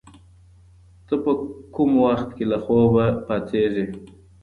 ته 1.07 1.15
په 1.23 1.31
کوم 1.75 1.91
وخت 2.05 2.29
کي 2.35 2.45
له 2.51 2.57
خوبه 2.63 3.05
پاڅېږې؟ 3.25 3.85